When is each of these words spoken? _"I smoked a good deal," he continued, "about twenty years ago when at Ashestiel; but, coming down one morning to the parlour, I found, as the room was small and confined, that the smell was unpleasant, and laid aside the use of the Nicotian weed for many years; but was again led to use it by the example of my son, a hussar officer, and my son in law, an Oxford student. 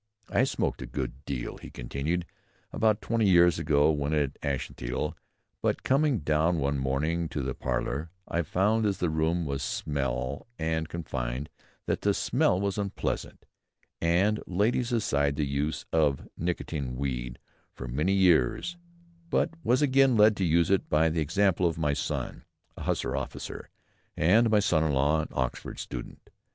_"I 0.35 0.45
smoked 0.45 0.81
a 0.81 0.87
good 0.87 1.23
deal," 1.25 1.57
he 1.57 1.69
continued, 1.69 2.25
"about 2.73 3.03
twenty 3.03 3.29
years 3.29 3.59
ago 3.59 3.91
when 3.91 4.13
at 4.15 4.41
Ashestiel; 4.41 5.13
but, 5.61 5.83
coming 5.83 6.21
down 6.21 6.57
one 6.57 6.79
morning 6.79 7.29
to 7.29 7.43
the 7.43 7.53
parlour, 7.53 8.09
I 8.27 8.41
found, 8.41 8.87
as 8.87 8.97
the 8.97 9.11
room 9.11 9.45
was 9.45 9.61
small 9.61 10.47
and 10.57 10.89
confined, 10.89 11.51
that 11.85 12.01
the 12.01 12.15
smell 12.15 12.59
was 12.59 12.79
unpleasant, 12.79 13.45
and 14.01 14.41
laid 14.47 14.75
aside 14.75 15.35
the 15.35 15.45
use 15.45 15.85
of 15.93 16.17
the 16.23 16.31
Nicotian 16.35 16.95
weed 16.95 17.37
for 17.71 17.87
many 17.87 18.13
years; 18.13 18.77
but 19.29 19.51
was 19.63 19.83
again 19.83 20.17
led 20.17 20.35
to 20.37 20.43
use 20.43 20.71
it 20.71 20.89
by 20.89 21.09
the 21.09 21.21
example 21.21 21.67
of 21.67 21.77
my 21.77 21.93
son, 21.93 22.43
a 22.75 22.81
hussar 22.85 23.15
officer, 23.15 23.69
and 24.17 24.49
my 24.49 24.61
son 24.61 24.83
in 24.83 24.93
law, 24.93 25.21
an 25.21 25.27
Oxford 25.33 25.77
student. 25.77 26.31